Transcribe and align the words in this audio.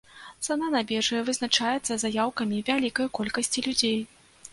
Цана 0.45 0.69
на 0.75 0.79
біржы 0.91 1.19
вызначаецца 1.27 1.97
заяўкамі 2.03 2.63
вялікай 2.71 3.11
колькасці 3.19 3.65
людзей. 3.67 4.01